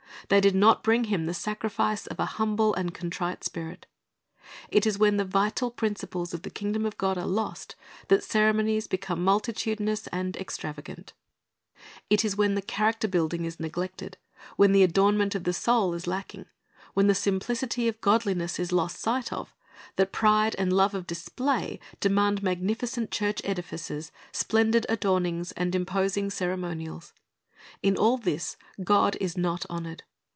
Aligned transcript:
They 0.29 0.39
did 0.39 0.55
not 0.55 0.81
bring 0.83 1.05
Him 1.05 1.25
the 1.25 1.33
sacrifice 1.33 2.07
of 2.07 2.17
a 2.17 2.23
humble 2.37 2.73
and 2.75 2.93
contrite 2.93 3.43
spirit. 3.43 3.85
It 4.69 4.85
is 4.85 4.97
when 4.97 5.17
the 5.17 5.25
vital 5.25 5.69
principles 5.69 6.33
of 6.33 6.43
the 6.43 6.49
kingdom 6.49 6.85
of 6.85 6.97
God 6.97 7.17
are 7.17 7.25
lost 7.25 7.75
that 8.07 8.23
ceremonies 8.23 8.87
become 8.87 9.25
multitudinous 9.25 10.07
and 10.07 10.35
extravatjant. 10.35 11.11
It 12.09 12.23
is 12.23 12.35
298 12.35 12.37
Christ's 12.37 12.37
Object 12.37 12.37
Lessons 12.37 12.37
when 12.37 12.55
the 12.55 12.61
character 12.61 13.07
building 13.09 13.45
is 13.45 13.59
neglected, 13.59 14.17
when 14.55 14.71
the 14.71 14.83
adornment 14.83 15.35
of 15.35 15.43
the 15.43 15.51
soul 15.51 15.93
is 15.93 16.07
lacking, 16.07 16.45
when 16.93 17.07
the 17.07 17.15
simplicity 17.15 17.89
of 17.89 17.99
godliness 17.99 18.57
is 18.57 18.71
lost 18.71 18.99
sight 18.99 19.33
of, 19.33 19.53
that 19.97 20.13
pride 20.13 20.55
and 20.57 20.71
love 20.71 20.93
of 20.95 21.07
display 21.07 21.77
demand 21.99 22.41
magnificent 22.41 23.11
church 23.11 23.41
edifices, 23.43 24.13
splendid 24.31 24.85
adornings, 24.87 25.51
and 25.53 25.75
imposing 25.75 26.29
ceremonials. 26.29 27.11
In 27.83 27.97
all 27.97 28.15
this 28.17 28.55
God 28.81 29.17
is 29.19 29.35
not 29.37 29.65
honored. 29.69 30.03